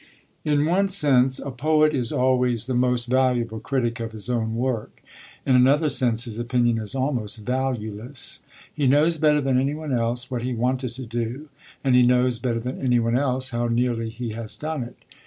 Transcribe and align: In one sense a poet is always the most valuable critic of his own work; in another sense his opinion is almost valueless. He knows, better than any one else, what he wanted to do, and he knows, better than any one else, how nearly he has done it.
In 0.43 0.65
one 0.65 0.89
sense 0.89 1.37
a 1.37 1.51
poet 1.51 1.93
is 1.93 2.11
always 2.11 2.65
the 2.65 2.73
most 2.73 3.05
valuable 3.05 3.59
critic 3.59 3.99
of 3.99 4.13
his 4.13 4.31
own 4.31 4.55
work; 4.55 5.03
in 5.45 5.55
another 5.55 5.89
sense 5.89 6.23
his 6.23 6.39
opinion 6.39 6.79
is 6.79 6.95
almost 6.95 7.37
valueless. 7.37 8.43
He 8.73 8.87
knows, 8.87 9.19
better 9.19 9.41
than 9.41 9.59
any 9.59 9.75
one 9.75 9.93
else, 9.93 10.31
what 10.31 10.41
he 10.41 10.55
wanted 10.55 10.89
to 10.93 11.05
do, 11.05 11.49
and 11.83 11.93
he 11.93 12.01
knows, 12.01 12.39
better 12.39 12.59
than 12.59 12.81
any 12.81 12.97
one 12.99 13.15
else, 13.15 13.51
how 13.51 13.67
nearly 13.67 14.09
he 14.09 14.29
has 14.33 14.57
done 14.57 14.81
it. 14.81 14.97